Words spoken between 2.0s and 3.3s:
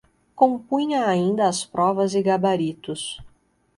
e gabaritos